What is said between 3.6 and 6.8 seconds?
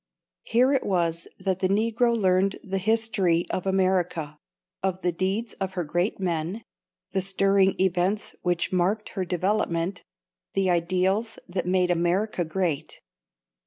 America, of the deeds of her great men,